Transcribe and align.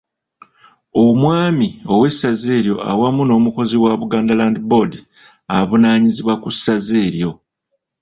Omwami 1.03 1.67
ow'Essaza 1.93 2.49
eryo 2.57 2.75
awamu 2.91 3.21
n'omukozi 3.25 3.75
wa 3.83 3.91
Buganda 4.01 4.33
Land 4.39 4.57
Board 4.69 4.93
avunaanyizibwa 5.57 6.33
ku 6.43 6.49
Ssaza 6.55 6.95
eryo. 7.07 7.31